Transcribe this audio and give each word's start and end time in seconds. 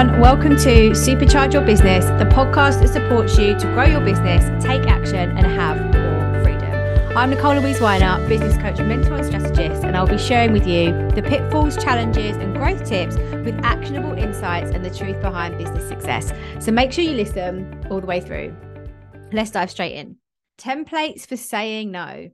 everyone. 0.00 0.20
Welcome 0.20 0.56
to 0.56 0.90
Supercharge 0.90 1.52
Your 1.52 1.62
Business, 1.62 2.06
the 2.06 2.24
podcast 2.24 2.80
that 2.80 2.88
supports 2.88 3.36
you 3.36 3.58
to 3.58 3.66
grow 3.74 3.84
your 3.84 4.00
business, 4.00 4.42
take 4.64 4.86
action, 4.86 5.36
and 5.36 5.46
have 5.46 5.76
more 5.76 6.42
freedom. 6.42 7.16
I'm 7.16 7.28
Nicole 7.28 7.56
Louise 7.56 7.80
Weiner, 7.82 8.26
business 8.26 8.56
coach, 8.56 8.78
mentor, 8.78 9.16
and 9.16 9.26
strategist, 9.26 9.84
and 9.84 9.96
I'll 9.96 10.06
be 10.06 10.16
sharing 10.16 10.52
with 10.52 10.66
you 10.66 10.92
the 11.10 11.22
pitfalls, 11.22 11.76
challenges, 11.76 12.36
and 12.36 12.54
growth 12.56 12.88
tips 12.88 13.16
with 13.16 13.58
actionable 13.62 14.14
insights 14.14 14.70
and 14.70 14.82
the 14.82 14.90
truth 14.90 15.20
behind 15.20 15.58
business 15.58 15.86
success. 15.86 16.32
So 16.60 16.72
make 16.72 16.92
sure 16.92 17.04
you 17.04 17.12
listen 17.12 17.84
all 17.90 18.00
the 18.00 18.06
way 18.06 18.20
through. 18.20 18.56
Let's 19.32 19.50
dive 19.50 19.70
straight 19.70 19.96
in. 19.96 20.16
Templates 20.58 21.26
for 21.26 21.36
saying 21.36 21.90
no. 21.90 22.30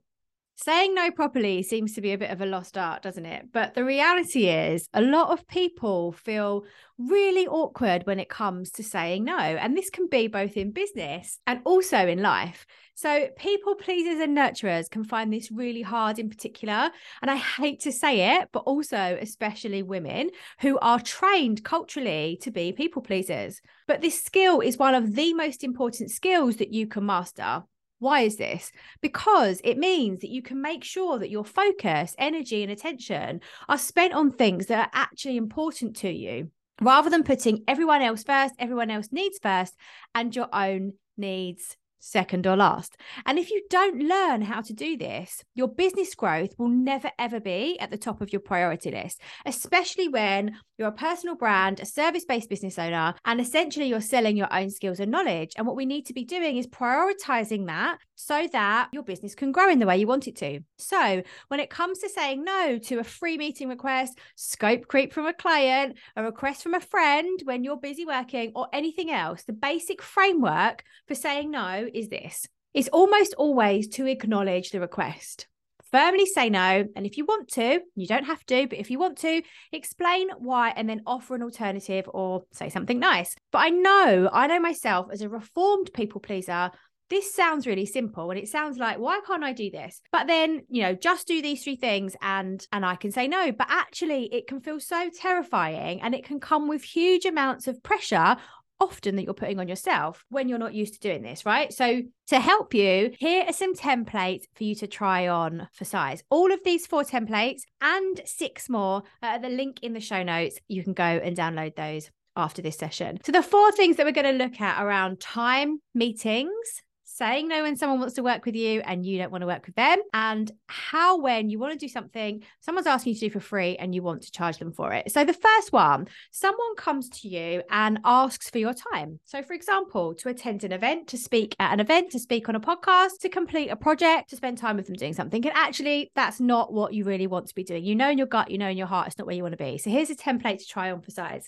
Saying 0.59 0.95
no 0.95 1.11
properly 1.11 1.61
seems 1.61 1.93
to 1.93 2.01
be 2.01 2.13
a 2.13 2.17
bit 2.17 2.31
of 2.31 2.41
a 2.41 2.45
lost 2.47 2.79
art, 2.79 3.03
doesn't 3.03 3.27
it? 3.27 3.49
But 3.53 3.75
the 3.75 3.85
reality 3.85 4.47
is, 4.47 4.87
a 4.91 5.03
lot 5.03 5.29
of 5.29 5.47
people 5.47 6.13
feel 6.13 6.63
really 6.97 7.45
awkward 7.45 8.07
when 8.07 8.19
it 8.19 8.27
comes 8.27 8.71
to 8.71 8.83
saying 8.83 9.23
no. 9.23 9.37
And 9.37 9.77
this 9.77 9.91
can 9.91 10.07
be 10.07 10.25
both 10.25 10.57
in 10.57 10.71
business 10.71 11.37
and 11.45 11.61
also 11.63 12.07
in 12.07 12.23
life. 12.23 12.65
So, 12.95 13.27
people 13.37 13.75
pleasers 13.75 14.19
and 14.19 14.35
nurturers 14.35 14.89
can 14.89 15.03
find 15.03 15.31
this 15.31 15.51
really 15.51 15.83
hard 15.83 16.17
in 16.17 16.27
particular. 16.27 16.89
And 17.21 17.29
I 17.29 17.35
hate 17.35 17.81
to 17.81 17.91
say 17.91 18.37
it, 18.37 18.49
but 18.51 18.63
also, 18.63 19.15
especially 19.21 19.83
women 19.83 20.31
who 20.61 20.79
are 20.79 20.99
trained 20.99 21.63
culturally 21.63 22.39
to 22.41 22.49
be 22.49 22.73
people 22.73 23.03
pleasers. 23.03 23.61
But 23.87 24.01
this 24.01 24.23
skill 24.23 24.61
is 24.61 24.79
one 24.79 24.95
of 24.95 25.13
the 25.13 25.35
most 25.35 25.63
important 25.63 26.09
skills 26.09 26.55
that 26.55 26.73
you 26.73 26.87
can 26.87 27.05
master. 27.05 27.61
Why 27.99 28.21
is 28.21 28.37
this? 28.37 28.71
Because 29.01 29.59
it 29.63 29.77
means 29.77 30.19
that 30.19 30.29
you 30.29 30.41
can 30.41 30.61
make 30.61 30.83
sure 30.83 31.17
that 31.17 31.31
your 31.31 31.45
focus, 31.45 32.15
energy, 32.17 32.61
and 32.61 32.71
attention 32.71 33.41
are 33.67 33.77
spent 33.77 34.13
on 34.13 34.31
things 34.31 34.67
that 34.67 34.87
are 34.87 34.91
actually 34.93 35.37
important 35.37 35.95
to 35.97 36.09
you 36.09 36.51
rather 36.79 37.09
than 37.09 37.23
putting 37.23 37.63
everyone 37.67 38.01
else 38.03 38.23
first, 38.23 38.53
everyone 38.59 38.91
else 38.91 39.09
needs 39.11 39.39
first, 39.41 39.75
and 40.13 40.35
your 40.35 40.47
own 40.53 40.93
needs 41.17 41.75
second 41.99 42.45
or 42.45 42.55
last. 42.55 42.95
And 43.25 43.39
if 43.39 43.49
you 43.49 43.63
don't 43.69 44.03
learn 44.03 44.41
how 44.41 44.61
to 44.61 44.73
do 44.73 44.97
this, 44.97 45.43
your 45.55 45.67
business 45.67 46.13
growth 46.15 46.53
will 46.57 46.69
never 46.69 47.11
ever 47.17 47.39
be 47.39 47.79
at 47.79 47.89
the 47.89 47.97
top 47.97 48.21
of 48.21 48.31
your 48.31 48.41
priority 48.41 48.91
list, 48.91 49.21
especially 49.45 50.07
when 50.07 50.57
you're 50.77 50.87
a 50.87 50.91
personal 50.91 51.35
brand, 51.35 51.79
a 51.79 51.85
service 51.85 52.25
based 52.25 52.49
business 52.49 52.77
owner, 52.77 53.15
and 53.25 53.39
essentially 53.39 53.87
you're 53.87 54.01
selling 54.01 54.37
your 54.37 54.53
own 54.53 54.69
skills 54.69 54.99
and 54.99 55.11
knowledge. 55.11 55.53
And 55.57 55.65
what 55.65 55.75
we 55.75 55.85
need 55.85 56.05
to 56.07 56.13
be 56.13 56.23
doing 56.23 56.57
is 56.57 56.67
prioritizing 56.67 57.67
that 57.67 57.97
so 58.15 58.47
that 58.51 58.89
your 58.91 59.03
business 59.03 59.35
can 59.35 59.51
grow 59.51 59.69
in 59.69 59.79
the 59.79 59.85
way 59.85 59.97
you 59.97 60.07
want 60.07 60.27
it 60.27 60.35
to. 60.37 60.59
So, 60.77 61.23
when 61.47 61.59
it 61.59 61.69
comes 61.69 61.99
to 61.99 62.09
saying 62.09 62.43
no 62.43 62.77
to 62.77 62.99
a 62.99 63.03
free 63.03 63.37
meeting 63.37 63.69
request, 63.69 64.17
scope 64.35 64.87
creep 64.87 65.13
from 65.13 65.25
a 65.25 65.33
client, 65.33 65.97
a 66.15 66.23
request 66.23 66.63
from 66.63 66.73
a 66.73 66.79
friend 66.79 67.39
when 67.43 67.63
you're 67.63 67.77
busy 67.77 68.05
working, 68.05 68.51
or 68.55 68.67
anything 68.73 69.11
else, 69.11 69.43
the 69.43 69.53
basic 69.53 70.01
framework 70.01 70.83
for 71.07 71.15
saying 71.15 71.51
no 71.51 71.87
is 71.93 72.09
this 72.09 72.47
it's 72.73 72.89
almost 72.89 73.33
always 73.39 73.87
to 73.87 74.05
acknowledge 74.05 74.69
the 74.69 74.79
request 74.79 75.47
firmly 75.91 76.25
say 76.25 76.49
no. 76.49 76.85
And 76.95 77.05
if 77.05 77.17
you 77.17 77.25
want 77.25 77.49
to, 77.49 77.81
you 77.95 78.07
don't 78.07 78.25
have 78.25 78.45
to, 78.47 78.67
but 78.67 78.79
if 78.79 78.89
you 78.89 78.99
want 78.99 79.17
to, 79.19 79.41
explain 79.71 80.29
why 80.37 80.69
and 80.75 80.89
then 80.89 81.01
offer 81.05 81.35
an 81.35 81.43
alternative 81.43 82.09
or 82.13 82.43
say 82.51 82.69
something 82.69 82.99
nice. 82.99 83.35
But 83.51 83.59
I 83.59 83.69
know, 83.69 84.29
I 84.31 84.47
know 84.47 84.59
myself 84.59 85.07
as 85.11 85.21
a 85.21 85.29
reformed 85.29 85.91
people 85.93 86.21
pleaser, 86.21 86.71
this 87.09 87.33
sounds 87.33 87.65
really 87.65 87.85
simple 87.85 88.29
and 88.31 88.39
it 88.39 88.47
sounds 88.49 88.77
like 88.77 88.97
why 88.97 89.19
can't 89.25 89.43
i 89.43 89.53
do 89.53 89.69
this 89.71 90.01
but 90.11 90.27
then 90.27 90.61
you 90.69 90.81
know 90.81 90.93
just 90.93 91.27
do 91.27 91.41
these 91.41 91.63
three 91.63 91.75
things 91.75 92.15
and 92.21 92.65
and 92.71 92.85
i 92.85 92.95
can 92.95 93.11
say 93.11 93.27
no 93.27 93.51
but 93.51 93.67
actually 93.69 94.25
it 94.33 94.47
can 94.47 94.59
feel 94.59 94.79
so 94.79 95.09
terrifying 95.09 96.01
and 96.01 96.13
it 96.13 96.25
can 96.25 96.39
come 96.39 96.67
with 96.67 96.83
huge 96.83 97.25
amounts 97.25 97.67
of 97.67 97.81
pressure 97.83 98.35
often 98.79 99.15
that 99.15 99.23
you're 99.23 99.33
putting 99.33 99.59
on 99.59 99.67
yourself 99.67 100.25
when 100.29 100.49
you're 100.49 100.57
not 100.57 100.73
used 100.73 100.93
to 100.93 100.99
doing 100.99 101.21
this, 101.21 101.45
right? 101.45 101.73
So, 101.73 102.03
to 102.27 102.39
help 102.39 102.73
you, 102.73 103.13
here 103.17 103.45
are 103.47 103.53
some 103.53 103.73
templates 103.73 104.43
for 104.55 104.63
you 104.63 104.75
to 104.75 104.87
try 104.87 105.27
on 105.27 105.67
for 105.73 105.85
size. 105.85 106.23
All 106.29 106.51
of 106.51 106.59
these 106.63 106.85
four 106.85 107.03
templates 107.03 107.61
and 107.81 108.21
six 108.25 108.69
more 108.69 109.03
uh, 109.23 109.37
the 109.37 109.49
link 109.49 109.79
in 109.81 109.93
the 109.93 109.99
show 109.99 110.23
notes. 110.23 110.59
You 110.67 110.83
can 110.83 110.93
go 110.93 111.03
and 111.03 111.35
download 111.35 111.75
those 111.75 112.09
after 112.35 112.61
this 112.61 112.77
session. 112.77 113.19
So, 113.25 113.31
the 113.31 113.43
four 113.43 113.71
things 113.71 113.97
that 113.97 114.05
we're 114.05 114.11
going 114.11 114.37
to 114.37 114.43
look 114.43 114.61
at 114.61 114.83
around 114.83 115.19
time, 115.19 115.79
meetings, 115.93 116.81
saying 117.17 117.47
no 117.47 117.63
when 117.63 117.75
someone 117.75 117.99
wants 117.99 118.15
to 118.15 118.23
work 118.23 118.45
with 118.45 118.55
you 118.55 118.81
and 118.81 119.05
you 119.05 119.17
don't 119.17 119.31
want 119.31 119.41
to 119.41 119.47
work 119.47 119.65
with 119.65 119.75
them, 119.75 119.97
and 120.13 120.51
how, 120.67 121.19
when 121.19 121.49
you 121.49 121.57
want 121.57 121.73
to 121.73 121.79
do 121.79 121.89
something, 121.89 122.43
someone's 122.61 122.87
asking 122.87 123.13
you 123.13 123.19
to 123.19 123.25
do 123.27 123.31
for 123.31 123.39
free 123.39 123.75
and 123.77 123.95
you 123.95 124.03
want 124.03 124.21
to 124.21 124.31
charge 124.31 124.57
them 124.57 124.71
for 124.71 124.93
it. 124.93 125.11
So, 125.11 125.25
the 125.25 125.33
first 125.33 125.73
one, 125.73 126.07
someone 126.31 126.75
comes 126.75 127.09
to 127.09 127.27
you 127.27 127.63
and 127.71 127.99
asks 128.05 128.49
for 128.49 128.59
your 128.59 128.73
time. 128.73 129.19
So, 129.25 129.41
for 129.41 129.53
example, 129.53 130.13
to 130.15 130.29
attend 130.29 130.63
an 130.63 130.71
event, 130.71 131.07
to 131.07 131.17
speak 131.17 131.55
at 131.59 131.73
an 131.73 131.79
event, 131.79 132.11
to 132.11 132.19
speak 132.19 132.47
on 132.49 132.55
a 132.55 132.59
podcast, 132.59 133.19
to 133.21 133.29
complete 133.29 133.69
a 133.69 133.75
project, 133.75 134.29
to 134.29 134.35
spend 134.35 134.57
time 134.57 134.77
with 134.77 134.85
them 134.85 134.95
doing 134.95 135.13
something. 135.13 135.45
And 135.45 135.55
actually, 135.55 136.11
that's 136.15 136.39
not 136.39 136.71
what 136.71 136.93
you 136.93 137.03
really 137.03 137.27
want 137.27 137.47
to 137.47 137.55
be 137.55 137.63
doing. 137.63 137.83
You 137.83 137.95
know 137.95 138.09
in 138.09 138.17
your 138.17 138.27
gut, 138.27 138.51
you 138.51 138.57
know 138.57 138.69
in 138.69 138.77
your 138.77 138.87
heart, 138.87 139.07
it's 139.07 139.17
not 139.17 139.25
where 139.25 139.35
you 139.35 139.43
want 139.43 139.53
to 139.53 139.63
be. 139.63 139.77
So, 139.77 139.89
here's 139.89 140.09
a 140.09 140.15
template 140.15 140.59
to 140.59 140.67
try 140.67 140.91
on 140.91 141.01
for 141.01 141.11
size. 141.11 141.47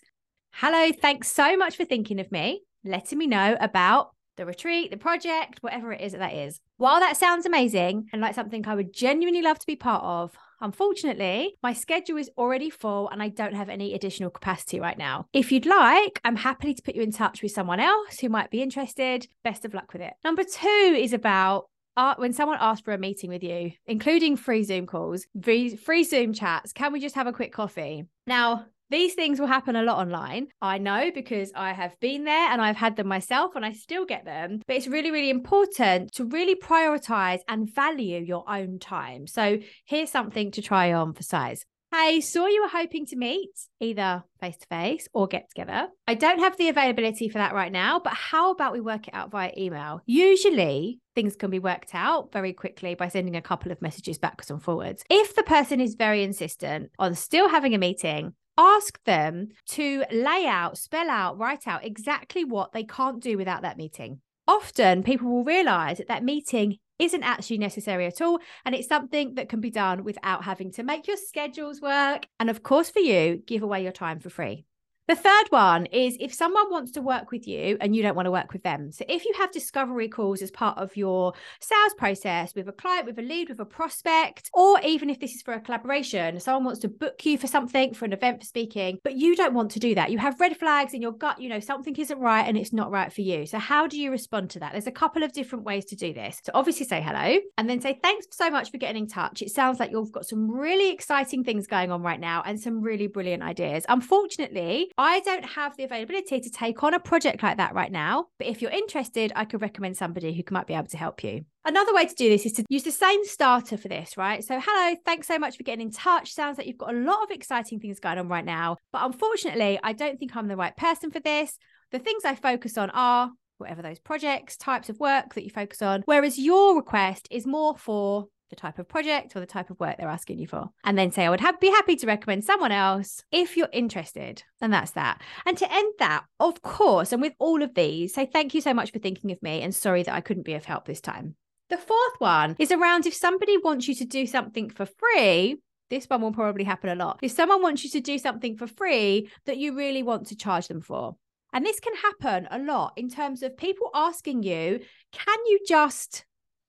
Hello, 0.52 0.92
thanks 0.92 1.32
so 1.32 1.56
much 1.56 1.78
for 1.78 1.86
thinking 1.86 2.20
of 2.20 2.32
me, 2.32 2.64
letting 2.84 3.20
me 3.20 3.28
know 3.28 3.56
about 3.60 4.12
the 4.38 4.46
retreat, 4.46 4.92
the 4.92 4.98
project, 4.98 5.62
whatever 5.62 5.92
it 5.92 6.02
is 6.02 6.14
that 6.14 6.20
that 6.20 6.34
is. 6.34 6.60
While 6.78 7.00
that 7.00 7.18
sounds 7.18 7.46
amazing 7.46 8.08
and 8.14 8.22
like 8.22 8.36
something 8.36 8.66
I 8.68 8.76
would 8.76 8.94
genuinely 8.94 9.42
love 9.42 9.60
to 9.60 9.68
be 9.68 9.76
part 9.76 10.04
of, 10.04 10.38
Unfortunately, 10.62 11.56
my 11.64 11.74
schedule 11.74 12.18
is 12.18 12.30
already 12.38 12.70
full 12.70 13.10
and 13.10 13.24
I 13.24 13.30
don't 13.30 13.56
have 13.56 13.70
any 13.70 13.94
additional 13.94 14.30
capacity 14.30 14.80
right 14.80 14.98
now. 14.98 15.28
If 15.32 15.52
you'd 15.52 15.66
like, 15.66 16.20
I'm 16.24 16.36
happy 16.36 16.74
to 16.74 16.82
put 16.82 16.96
you 16.96 17.02
in 17.02 17.12
touch 17.12 17.42
with 17.42 17.52
someone 17.52 17.80
else 17.80 18.20
who 18.20 18.30
might 18.30 18.52
be 18.52 18.62
interested. 18.62 19.28
Best 19.44 19.66
of 19.66 19.74
luck 19.74 19.94
with 19.94 20.02
it. 20.02 20.14
Number 20.24 20.44
two 20.44 20.98
is 20.98 21.14
about 21.14 21.70
uh, 21.98 22.16
when 22.18 22.34
someone 22.34 22.58
asks 22.62 22.84
for 22.84 22.94
a 22.94 22.98
meeting 22.98 23.30
with 23.30 23.44
you, 23.44 23.72
including 23.86 24.38
free 24.38 24.64
Zoom 24.64 24.86
calls, 24.86 25.28
free, 25.42 25.76
free 25.76 26.04
Zoom 26.04 26.34
chats, 26.34 26.72
can 26.72 26.94
we 26.94 27.00
just 27.00 27.16
have 27.16 27.28
a 27.28 27.34
quick 27.34 27.52
coffee? 27.52 28.06
Now, 28.26 28.66
these 28.90 29.14
things 29.14 29.40
will 29.40 29.48
happen 29.48 29.76
a 29.76 29.84
lot 29.84 30.00
online. 30.00 30.48
I 30.62 30.78
know 30.78 31.12
because 31.14 31.52
I 31.56 31.74
have 31.74 32.00
been 32.00 32.24
there 32.24 32.52
and 32.52 32.62
I've 32.62 32.76
had 32.76 32.96
them 32.96 33.08
myself 33.08 33.56
and 33.56 33.66
I 33.66 33.74
still 33.74 34.06
get 34.06 34.26
them. 34.26 34.62
But 34.68 34.78
it's 34.78 34.88
really, 34.88 35.12
really 35.12 35.30
important 35.30 36.14
to 36.14 36.26
really 36.26 36.56
prioritize 36.56 37.40
and 37.48 37.74
value 37.74 38.20
your 38.20 38.50
own 38.50 38.80
time. 38.80 39.28
So 39.28 39.60
here's 39.86 40.12
something 40.12 40.52
to 40.52 40.62
try 40.62 40.94
on 40.94 41.14
for 41.14 41.24
size. 41.24 41.66
Hey, 41.92 42.22
saw 42.22 42.46
you 42.46 42.62
were 42.62 42.70
hoping 42.70 43.08
to 43.08 43.16
meet 43.16 43.50
either 43.80 44.24
face 44.40 44.58
to 44.58 44.68
face 44.68 45.08
or 45.12 45.26
get 45.26 45.50
together. 45.50 45.88
I 46.08 46.14
don't 46.14 46.38
have 46.38 46.56
the 46.56 46.70
availability 46.70 47.30
for 47.30 47.40
that 47.40 47.56
right 47.56 47.72
now, 47.72 48.00
but 48.00 48.14
how 48.14 48.52
about 48.52 48.74
we 48.74 48.80
work 48.80 49.08
it 49.08 49.14
out 49.16 49.32
via 49.32 49.52
email? 49.58 50.02
Usually, 50.06 51.00
things 51.16 51.36
can 51.36 51.50
be 51.50 51.58
worked 51.58 51.96
out 51.96 52.32
very 52.32 52.54
quickly 52.54 52.94
by 52.94 53.08
sending 53.08 53.36
a 53.36 53.42
couple 53.42 53.72
of 53.72 53.82
messages 53.82 54.20
backwards 54.20 54.52
and 54.52 54.62
forwards. 54.62 55.04
If 55.10 55.36
the 55.36 55.42
person 55.42 55.82
is 55.82 55.96
very 55.96 56.24
insistent 56.24 56.92
on 57.00 57.16
still 57.16 57.50
having 57.50 57.74
a 57.74 57.80
meeting, 57.80 58.34
ask 58.60 59.02
them 59.06 59.48
to 59.70 60.04
lay 60.12 60.46
out, 60.46 60.78
spell 60.78 61.10
out, 61.10 61.40
write 61.40 61.66
out 61.66 61.86
exactly 61.86 62.44
what 62.44 62.74
they 62.74 62.84
can't 62.84 63.24
do 63.24 63.38
without 63.38 63.62
that 63.62 63.78
meeting. 63.78 64.20
Often 64.48 65.04
people 65.04 65.30
will 65.30 65.44
realize 65.44 65.98
that 66.00 66.10
that 66.10 66.24
meeting 66.24 66.78
isn't 67.00 67.24
actually 67.24 67.58
necessary 67.58 68.06
at 68.06 68.22
all. 68.22 68.40
And 68.66 68.76
it's 68.76 68.88
something 68.88 69.36
that 69.36 69.48
can 69.48 69.62
be 69.62 69.72
done 69.72 70.04
without 70.04 70.44
having 70.44 70.72
to 70.74 70.84
make 70.84 71.08
your 71.08 71.18
schedules 71.18 71.82
work. 71.82 72.28
And 72.40 72.50
of 72.50 72.62
course, 72.62 72.90
for 72.90 73.00
you, 73.00 73.42
give 73.48 73.64
away 73.64 73.84
your 73.84 73.94
time 73.94 74.20
for 74.20 74.30
free. 74.30 74.66
The 75.10 75.16
third 75.16 75.48
one 75.50 75.88
is 75.88 76.16
if 76.20 76.32
someone 76.32 76.70
wants 76.70 76.92
to 76.92 77.02
work 77.02 77.32
with 77.32 77.48
you 77.48 77.80
and 77.82 77.96
you 77.96 78.04
don't 78.04 78.16
want 78.16 78.28
to 78.28 78.32
work 78.32 78.54
with 78.54 78.62
them. 78.62 78.92
So 78.92 79.06
if 79.10 79.26
you 79.26 79.34
have 79.40 79.52
discovery 79.52 80.08
calls 80.08 80.44
as 80.44 80.52
part 80.52 80.78
of 80.78 80.96
your 80.96 81.34
sales 81.60 81.96
process 81.98 82.54
with 82.54 82.70
a 82.70 82.72
client, 82.72 83.08
with 83.08 83.18
a 83.18 83.24
lead, 83.24 83.50
with 83.50 83.60
a 83.60 83.66
prospect, 83.66 84.52
or 84.54 84.80
even 84.82 85.10
if 85.10 85.20
this 85.20 85.34
is 85.34 85.42
for 85.42 85.56
a 85.56 85.60
collaboration, 85.60 86.40
someone 86.40 86.64
wants 86.64 86.82
to 86.82 86.90
book 86.90 87.26
you 87.26 87.40
for 87.40 87.48
something, 87.48 87.96
for 87.96 88.06
an 88.06 88.14
event 88.14 88.42
for 88.42 88.46
speaking, 88.46 89.00
but 89.04 89.16
you 89.16 89.36
don't 89.36 89.56
want 89.56 89.72
to 89.72 89.80
do 89.80 89.96
that. 89.96 90.12
You 90.12 90.20
have 90.20 90.40
red 90.40 90.56
flags 90.56 90.94
in 90.94 91.02
your 91.02 91.14
gut, 91.14 91.42
you 91.42 91.50
know, 91.50 91.60
something 91.60 91.96
isn't 91.96 92.20
right 92.20 92.48
and 92.48 92.56
it's 92.56 92.72
not 92.72 92.92
right 92.92 93.12
for 93.12 93.22
you. 93.22 93.48
So 93.48 93.58
how 93.58 93.88
do 93.88 94.00
you 94.00 94.12
respond 94.12 94.52
to 94.52 94.60
that? 94.60 94.74
There's 94.74 94.86
a 94.86 94.92
couple 94.92 95.24
of 95.24 95.34
different 95.34 95.66
ways 95.66 95.86
to 95.86 95.96
do 95.96 96.14
this. 96.14 96.40
So 96.44 96.52
obviously 96.54 96.86
say 96.86 97.02
hello 97.02 97.40
and 97.58 97.68
then 97.68 97.82
say 97.82 97.98
thanks 98.04 98.28
so 98.30 98.52
much 98.52 98.70
for 98.70 98.78
getting 98.78 99.06
in 99.06 99.10
touch. 99.10 99.42
It 99.42 99.50
sounds 99.50 99.80
like 99.80 99.90
you've 99.90 100.12
got 100.12 100.28
some 100.28 100.52
really 100.52 100.92
exciting 100.92 101.44
things 101.44 101.66
going 101.66 101.92
on 101.92 102.04
right 102.04 102.20
now 102.20 102.44
and 102.46 102.62
some 102.62 102.80
really 102.80 103.08
brilliant 103.08 103.42
ideas. 103.42 103.86
Unfortunately, 103.90 104.92
I 105.00 105.22
don't 105.22 105.46
have 105.46 105.78
the 105.78 105.86
availability 105.86 106.42
to 106.42 106.50
take 106.50 106.84
on 106.84 106.94
a 106.94 107.00
project 107.00 107.42
like 107.42 107.56
that 107.56 107.74
right 107.74 107.90
now, 107.90 108.26
but 108.38 108.48
if 108.48 108.62
you're 108.62 108.70
interested, 108.70 109.32
I 109.34 109.46
could 109.46 109.62
recommend 109.62 109.96
somebody 109.96 110.34
who 110.34 110.44
might 110.54 110.68
be 110.68 110.74
able 110.74 110.90
to 110.90 110.98
help 110.98 111.24
you. 111.24 111.46
Another 111.64 111.94
way 111.94 112.06
to 112.06 112.14
do 112.16 112.28
this 112.28 112.46
is 112.46 112.52
to 112.54 112.66
use 112.68 112.84
the 112.84 112.92
same 112.92 113.24
starter 113.24 113.78
for 113.78 113.88
this, 113.88 114.18
right? 114.18 114.44
So, 114.44 114.60
hello, 114.62 114.98
thanks 115.06 115.26
so 115.26 115.40
much 115.40 115.56
for 115.56 115.64
getting 115.64 115.88
in 115.88 115.92
touch. 115.94 116.34
Sounds 116.34 116.58
like 116.58 116.68
you've 116.68 116.78
got 116.78 116.94
a 116.94 116.98
lot 116.98 117.24
of 117.24 117.32
exciting 117.32 117.80
things 117.80 118.02
going 118.02 118.18
on 118.18 118.28
right 118.28 118.44
now, 118.44 118.76
but 118.92 119.06
unfortunately, 119.06 119.80
I 119.82 119.94
don't 119.94 120.20
think 120.20 120.36
I'm 120.36 120.50
the 120.50 120.58
right 120.58 120.76
person 120.76 121.12
for 121.12 121.22
this. 121.22 121.58
The 121.94 122.00
things 122.00 122.26
I 122.26 122.36
focus 122.36 122.78
on 122.78 122.90
are 122.90 123.32
whatever 123.58 123.82
those 123.82 124.00
projects, 124.00 124.58
types 124.58 124.90
of 124.90 125.00
work 125.00 125.34
that 125.36 125.46
you 125.46 125.50
focus 125.50 125.82
on, 125.82 126.02
whereas 126.08 126.38
your 126.38 126.76
request 126.76 127.26
is 127.32 127.48
more 127.48 127.78
for 127.78 128.28
the 128.50 128.56
type 128.56 128.80
of 128.80 128.88
project 128.88 129.36
or 129.36 129.40
the 129.40 129.46
type 129.46 129.70
of 129.70 129.80
work 129.80 129.98
they're 129.98 130.08
asking 130.08 130.40
you 130.40 130.48
for. 130.48 130.70
And 130.84 130.98
then 130.98 131.12
say, 131.12 131.26
I 131.26 131.30
would 131.30 131.42
be 131.60 131.70
happy 131.70 131.96
to 131.98 132.08
recommend 132.08 132.44
someone 132.44 132.72
else 132.72 133.24
if 133.32 133.56
you're 133.58 133.70
interested. 133.72 134.44
And 134.62 134.74
that's 134.74 134.92
that. 134.92 135.22
And 135.46 135.58
to 135.58 135.74
end 135.74 135.94
that, 136.00 136.26
of 136.40 136.62
course, 136.62 137.12
and 137.12 137.22
with 137.22 137.34
all 137.40 137.62
of 137.62 137.74
these, 137.76 138.14
say 138.14 138.26
thank 138.26 138.54
you 138.54 138.62
so 138.62 138.74
much 138.74 138.92
for 138.92 139.00
thinking 139.00 139.32
of 139.32 139.42
me 139.42 139.62
and 139.62 139.74
sorry 139.74 140.04
that 140.04 140.16
I 140.16 140.22
couldn't 140.22 140.46
be 140.46 140.54
of 140.54 140.66
help 140.66 140.86
this 140.86 141.02
time. 141.02 141.36
The 141.70 141.78
fourth 141.78 142.16
one 142.18 142.56
is 142.58 142.72
around 142.72 143.06
if 143.06 143.14
somebody 143.14 143.58
wants 143.58 143.88
you 143.88 143.96
to 143.96 144.06
do 144.06 144.26
something 144.26 144.70
for 144.70 144.88
free, 144.88 145.58
this 145.90 146.06
one 146.06 146.22
will 146.22 146.32
probably 146.32 146.64
happen 146.64 146.90
a 146.90 146.96
lot. 146.96 147.20
If 147.22 147.32
someone 147.32 147.62
wants 147.62 147.84
you 147.84 147.90
to 147.92 148.00
do 148.00 148.18
something 148.18 148.58
for 148.58 148.68
free 148.68 149.30
that 149.46 149.58
you 149.58 149.76
really 149.76 150.04
want 150.04 150.28
to 150.28 150.36
charge 150.36 150.68
them 150.68 150.82
for. 150.82 151.16
And 151.52 151.66
this 151.66 151.80
can 151.80 151.96
happen 151.96 152.48
a 152.52 152.60
lot 152.60 152.94
in 152.96 153.10
terms 153.10 153.42
of 153.42 153.58
people 153.58 153.90
asking 153.94 154.44
you, 154.44 154.80
can 155.12 155.38
you 155.48 155.60
just, 155.68 156.26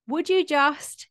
would 0.07 0.29
you 0.29 0.45
just, 0.45 1.09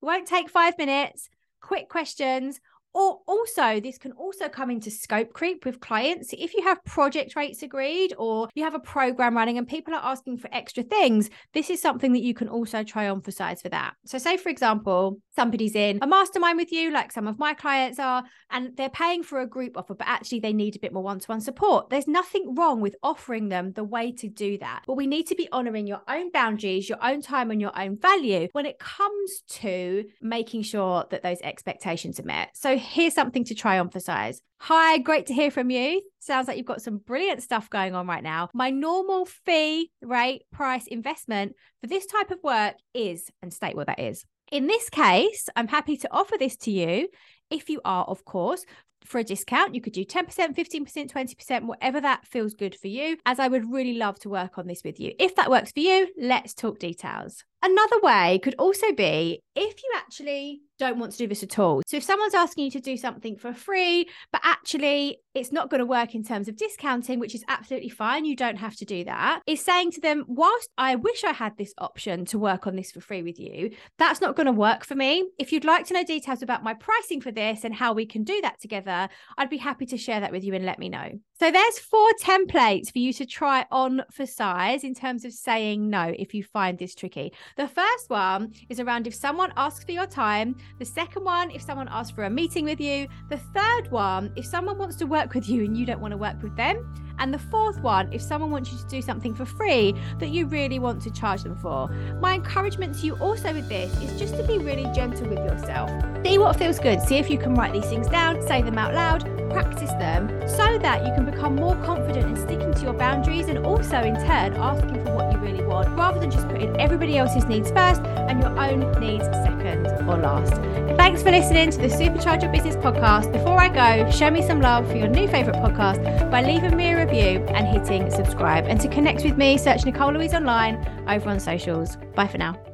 won't 0.00 0.26
take 0.26 0.50
five 0.50 0.76
minutes, 0.78 1.28
quick 1.60 1.88
questions. 1.88 2.60
Or 2.92 3.20
also, 3.26 3.80
this 3.80 3.98
can 3.98 4.12
also 4.12 4.48
come 4.48 4.70
into 4.70 4.90
scope 4.90 5.32
creep 5.32 5.64
with 5.64 5.80
clients. 5.80 6.32
If 6.36 6.54
you 6.54 6.62
have 6.64 6.84
project 6.84 7.36
rates 7.36 7.62
agreed 7.62 8.14
or 8.18 8.48
you 8.54 8.64
have 8.64 8.74
a 8.74 8.80
program 8.80 9.36
running 9.36 9.58
and 9.58 9.68
people 9.68 9.94
are 9.94 10.02
asking 10.02 10.38
for 10.38 10.48
extra 10.52 10.82
things, 10.82 11.30
this 11.54 11.70
is 11.70 11.80
something 11.80 12.12
that 12.12 12.22
you 12.22 12.34
can 12.34 12.48
also 12.48 12.82
try 12.82 13.08
on 13.08 13.20
for 13.20 13.30
size 13.30 13.62
for 13.62 13.68
that. 13.68 13.94
So, 14.06 14.18
say, 14.18 14.36
for 14.36 14.48
example, 14.48 15.20
somebody's 15.36 15.74
in 15.74 16.00
a 16.02 16.06
mastermind 16.06 16.56
with 16.56 16.72
you, 16.72 16.90
like 16.90 17.12
some 17.12 17.28
of 17.28 17.38
my 17.38 17.54
clients 17.54 17.98
are, 17.98 18.24
and 18.50 18.76
they're 18.76 18.88
paying 18.88 19.22
for 19.22 19.40
a 19.40 19.46
group 19.46 19.76
offer, 19.76 19.94
but 19.94 20.08
actually 20.08 20.40
they 20.40 20.52
need 20.52 20.74
a 20.76 20.80
bit 20.80 20.92
more 20.92 21.02
one 21.02 21.20
to 21.20 21.26
one 21.26 21.40
support. 21.40 21.90
There's 21.90 22.08
nothing 22.08 22.54
wrong 22.56 22.80
with 22.80 22.96
offering 23.02 23.48
them 23.48 23.72
the 23.72 23.84
way 23.84 24.12
to 24.12 24.28
do 24.28 24.58
that. 24.58 24.82
But 24.86 24.96
we 24.96 25.06
need 25.06 25.28
to 25.28 25.36
be 25.36 25.48
honoring 25.52 25.86
your 25.86 26.02
own 26.08 26.30
boundaries, 26.32 26.88
your 26.88 27.02
own 27.02 27.22
time, 27.22 27.50
and 27.50 27.60
your 27.60 27.78
own 27.78 27.96
value 27.96 28.48
when 28.52 28.66
it 28.66 28.78
comes 28.78 29.42
to 29.48 30.04
making 30.20 30.62
sure 30.62 31.04
that 31.10 31.22
those 31.22 31.40
expectations 31.42 32.18
are 32.18 32.24
met. 32.24 32.50
So, 32.54 32.79
here's 32.80 33.14
something 33.14 33.44
to 33.44 33.54
try 33.54 33.78
on 33.78 33.90
for 33.90 34.00
size. 34.00 34.40
Hi, 34.58 34.98
great 34.98 35.26
to 35.26 35.34
hear 35.34 35.50
from 35.50 35.70
you. 35.70 36.02
Sounds 36.18 36.48
like 36.48 36.56
you've 36.56 36.66
got 36.66 36.82
some 36.82 36.98
brilliant 36.98 37.42
stuff 37.42 37.70
going 37.70 37.94
on 37.94 38.06
right 38.06 38.22
now. 38.22 38.50
My 38.52 38.70
normal 38.70 39.24
fee 39.24 39.90
rate 40.02 40.42
price 40.52 40.86
investment 40.86 41.54
for 41.80 41.86
this 41.86 42.06
type 42.06 42.30
of 42.30 42.38
work 42.42 42.74
is, 42.94 43.30
and 43.42 43.52
state 43.52 43.76
what 43.76 43.86
that 43.86 44.00
is. 44.00 44.24
In 44.50 44.66
this 44.66 44.90
case, 44.90 45.48
I'm 45.54 45.68
happy 45.68 45.96
to 45.98 46.08
offer 46.10 46.36
this 46.38 46.56
to 46.58 46.70
you 46.70 47.08
if 47.50 47.70
you 47.70 47.80
are, 47.84 48.04
of 48.04 48.24
course, 48.24 48.64
for 49.04 49.18
a 49.18 49.24
discount. 49.24 49.74
You 49.74 49.80
could 49.80 49.92
do 49.92 50.04
10%, 50.04 50.26
15%, 50.28 51.12
20%, 51.12 51.62
whatever 51.66 52.00
that 52.00 52.26
feels 52.26 52.54
good 52.54 52.74
for 52.74 52.88
you, 52.88 53.16
as 53.26 53.38
I 53.38 53.48
would 53.48 53.70
really 53.70 53.94
love 53.94 54.18
to 54.20 54.28
work 54.28 54.58
on 54.58 54.66
this 54.66 54.82
with 54.84 55.00
you. 55.00 55.12
If 55.18 55.34
that 55.36 55.50
works 55.50 55.72
for 55.72 55.80
you, 55.80 56.08
let's 56.18 56.54
talk 56.54 56.78
details. 56.78 57.44
Another 57.62 58.00
way 58.00 58.40
could 58.42 58.54
also 58.58 58.92
be 58.92 59.40
if 59.54 59.82
you 59.82 59.92
actually 59.96 60.62
don't 60.78 60.98
want 60.98 61.12
to 61.12 61.18
do 61.18 61.26
this 61.26 61.42
at 61.42 61.58
all. 61.58 61.82
So 61.86 61.98
if 61.98 62.02
someone's 62.02 62.34
asking 62.34 62.64
you 62.64 62.70
to 62.70 62.80
do 62.80 62.96
something 62.96 63.36
for 63.36 63.52
free, 63.52 64.08
but 64.32 64.40
actually 64.42 65.18
it's 65.34 65.52
not 65.52 65.68
going 65.68 65.80
to 65.80 65.86
work 65.86 66.14
in 66.14 66.24
terms 66.24 66.48
of 66.48 66.56
discounting, 66.56 67.20
which 67.20 67.34
is 67.34 67.44
absolutely 67.48 67.90
fine. 67.90 68.24
You 68.24 68.34
don't 68.34 68.56
have 68.56 68.76
to 68.76 68.86
do 68.86 69.04
that. 69.04 69.42
Is 69.46 69.62
saying 69.62 69.90
to 69.92 70.00
them, 70.00 70.24
whilst 70.26 70.70
I 70.78 70.94
wish 70.94 71.22
I 71.22 71.32
had 71.32 71.58
this 71.58 71.74
option 71.76 72.24
to 72.26 72.38
work 72.38 72.66
on 72.66 72.76
this 72.76 72.92
for 72.92 73.02
free 73.02 73.22
with 73.22 73.38
you, 73.38 73.70
that's 73.98 74.22
not 74.22 74.36
going 74.36 74.46
to 74.46 74.52
work 74.52 74.86
for 74.86 74.94
me. 74.94 75.28
If 75.38 75.52
you'd 75.52 75.66
like 75.66 75.86
to 75.88 75.94
know 75.94 76.02
details 76.02 76.40
about 76.40 76.64
my 76.64 76.72
pricing 76.72 77.20
for 77.20 77.30
this 77.30 77.62
and 77.62 77.74
how 77.74 77.92
we 77.92 78.06
can 78.06 78.24
do 78.24 78.40
that 78.40 78.58
together, 78.58 78.89
I'd 79.36 79.50
be 79.50 79.56
happy 79.58 79.86
to 79.86 79.96
share 79.96 80.20
that 80.20 80.32
with 80.32 80.44
you 80.44 80.54
and 80.54 80.64
let 80.64 80.78
me 80.78 80.88
know. 80.88 81.20
So 81.40 81.50
there's 81.50 81.78
four 81.78 82.06
templates 82.20 82.92
for 82.92 82.98
you 82.98 83.14
to 83.14 83.24
try 83.24 83.64
on 83.70 84.02
for 84.10 84.26
size 84.26 84.84
in 84.84 84.92
terms 84.94 85.24
of 85.24 85.32
saying 85.32 85.88
no 85.88 86.12
if 86.18 86.34
you 86.34 86.44
find 86.44 86.78
this 86.78 86.94
tricky. 86.94 87.32
The 87.56 87.66
first 87.66 88.10
one 88.10 88.52
is 88.68 88.78
around 88.78 89.06
if 89.06 89.14
someone 89.14 89.50
asks 89.56 89.82
for 89.82 89.92
your 89.92 90.04
time. 90.04 90.54
The 90.78 90.84
second 90.84 91.24
one, 91.24 91.50
if 91.50 91.62
someone 91.62 91.88
asks 91.90 92.10
for 92.10 92.24
a 92.24 92.30
meeting 92.30 92.66
with 92.66 92.78
you. 92.78 93.08
The 93.30 93.38
third 93.38 93.90
one, 93.90 94.34
if 94.36 94.44
someone 94.44 94.76
wants 94.76 94.96
to 94.96 95.06
work 95.06 95.32
with 95.32 95.48
you 95.48 95.64
and 95.64 95.78
you 95.78 95.86
don't 95.86 96.02
want 96.02 96.12
to 96.12 96.18
work 96.18 96.42
with 96.42 96.54
them. 96.56 96.94
And 97.18 97.32
the 97.32 97.38
fourth 97.38 97.80
one, 97.80 98.12
if 98.12 98.20
someone 98.20 98.50
wants 98.50 98.70
you 98.70 98.76
to 98.76 98.86
do 98.88 99.00
something 99.00 99.34
for 99.34 99.46
free 99.46 99.94
that 100.18 100.28
you 100.28 100.44
really 100.44 100.78
want 100.78 101.00
to 101.04 101.10
charge 101.10 101.42
them 101.42 101.56
for. 101.56 101.88
My 102.20 102.34
encouragement 102.34 102.98
to 102.98 103.06
you 103.06 103.14
also 103.16 103.54
with 103.54 103.66
this 103.66 103.90
is 104.02 104.18
just 104.18 104.36
to 104.36 104.46
be 104.46 104.58
really 104.58 104.92
gentle 104.92 105.26
with 105.26 105.38
yourself. 105.38 105.90
See 106.22 106.36
what 106.36 106.56
feels 106.56 106.78
good. 106.78 107.00
See 107.00 107.16
if 107.16 107.30
you 107.30 107.38
can 107.38 107.54
write 107.54 107.72
these 107.72 107.86
things 107.86 108.08
down, 108.08 108.46
say 108.46 108.60
them 108.60 108.76
out 108.76 108.92
loud, 108.92 109.39
practice 109.50 109.90
them 109.92 110.28
so 110.48 110.78
that 110.78 111.06
you 111.06 111.12
can 111.14 111.24
become 111.24 111.56
more 111.56 111.76
confident 111.84 112.26
in 112.26 112.36
sticking 112.36 112.72
to 112.74 112.82
your 112.82 112.92
boundaries 112.92 113.48
and 113.48 113.58
also 113.58 114.00
in 114.00 114.14
turn 114.14 114.54
asking 114.54 115.04
for 115.04 115.14
what 115.14 115.32
you 115.32 115.38
really 115.38 115.64
want 115.64 115.88
rather 115.96 116.18
than 116.20 116.30
just 116.30 116.48
putting 116.48 116.78
everybody 116.80 117.18
else's 117.18 117.44
needs 117.44 117.70
first 117.70 118.00
and 118.02 118.40
your 118.40 118.58
own 118.58 118.80
needs 119.00 119.24
second 119.24 119.86
or 120.08 120.16
last. 120.16 120.54
Thanks 120.96 121.22
for 121.22 121.30
listening 121.30 121.70
to 121.70 121.78
the 121.78 121.88
Supercharge 121.88 122.42
Your 122.42 122.52
Business 122.52 122.76
podcast. 122.76 123.32
Before 123.32 123.58
I 123.58 123.68
go, 123.68 124.10
show 124.10 124.30
me 124.30 124.42
some 124.42 124.60
love 124.60 124.88
for 124.88 124.96
your 124.96 125.08
new 125.08 125.28
favourite 125.28 125.60
podcast 125.60 126.30
by 126.30 126.42
leaving 126.42 126.76
me 126.76 126.92
a 126.92 127.04
review 127.04 127.44
and 127.48 127.66
hitting 127.66 128.10
subscribe. 128.10 128.66
And 128.66 128.80
to 128.80 128.88
connect 128.88 129.24
with 129.24 129.36
me, 129.36 129.58
search 129.58 129.84
Nicole 129.84 130.12
Louise 130.12 130.34
online 130.34 130.76
over 131.08 131.30
on 131.30 131.40
socials. 131.40 131.96
Bye 132.14 132.28
for 132.28 132.38
now. 132.38 132.69